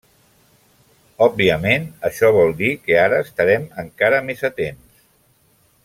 Òbviament, 1.25 1.85
això 2.09 2.31
vol 2.37 2.55
dir 2.63 2.71
que 2.87 2.97
ara 3.03 3.21
estarem 3.27 3.69
encara 3.85 4.23
més 4.31 4.43
atents. 4.51 5.07